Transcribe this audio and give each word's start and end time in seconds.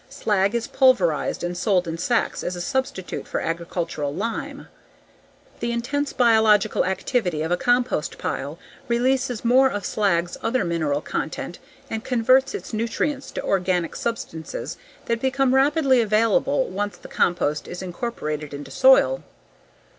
Slag 0.09 0.55
is 0.55 0.65
pulverized 0.65 1.43
and 1.43 1.55
sold 1.55 1.87
in 1.87 1.99
sacks 1.99 2.43
as 2.43 2.55
a 2.55 2.59
substitute 2.59 3.27
for 3.27 3.39
agricultural 3.39 4.11
lime. 4.11 4.67
The 5.59 5.71
intense 5.71 6.11
biological 6.11 6.85
activity 6.85 7.43
of 7.43 7.51
a 7.51 7.55
compost 7.55 8.17
pile 8.17 8.57
releases 8.87 9.45
more 9.45 9.69
of 9.69 9.85
slag's 9.85 10.37
other 10.41 10.65
mineral 10.65 11.01
content 11.01 11.59
and 11.87 12.03
converts 12.03 12.55
its 12.55 12.73
nutrients 12.73 13.29
to 13.33 13.43
organic 13.43 13.95
substances 13.95 14.75
that 15.05 15.21
become 15.21 15.53
rapidly 15.53 16.01
available 16.01 16.67
once 16.67 16.97
the 16.97 17.07
compost 17.07 17.67
is 17.67 17.83
incorporated 17.83 18.55
into 18.55 18.71
soil. 18.71 19.21